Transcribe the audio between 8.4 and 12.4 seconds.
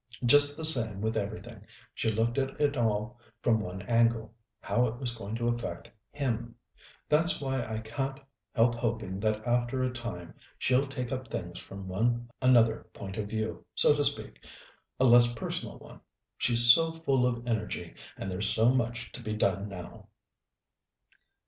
help hoping that after a time she'll take up things from